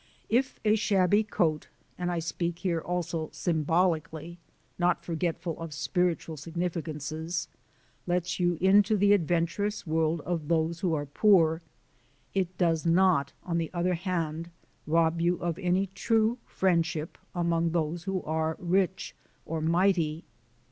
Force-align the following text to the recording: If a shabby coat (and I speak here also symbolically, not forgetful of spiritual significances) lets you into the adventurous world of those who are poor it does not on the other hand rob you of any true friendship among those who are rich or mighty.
If 0.29 0.59
a 0.65 0.73
shabby 0.73 1.23
coat 1.23 1.67
(and 1.95 2.11
I 2.11 2.17
speak 2.17 2.57
here 2.57 2.79
also 2.79 3.29
symbolically, 3.31 4.39
not 4.79 5.05
forgetful 5.05 5.59
of 5.59 5.75
spiritual 5.75 6.37
significances) 6.37 7.47
lets 8.07 8.39
you 8.39 8.57
into 8.59 8.97
the 8.97 9.13
adventurous 9.13 9.85
world 9.85 10.21
of 10.21 10.47
those 10.47 10.79
who 10.79 10.95
are 10.95 11.05
poor 11.05 11.61
it 12.33 12.57
does 12.57 12.83
not 12.83 13.33
on 13.43 13.59
the 13.59 13.69
other 13.75 13.93
hand 13.93 14.49
rob 14.87 15.21
you 15.21 15.35
of 15.37 15.59
any 15.59 15.85
true 15.93 16.39
friendship 16.47 17.15
among 17.35 17.69
those 17.69 18.05
who 18.05 18.23
are 18.23 18.55
rich 18.57 19.15
or 19.45 19.61
mighty. 19.61 20.23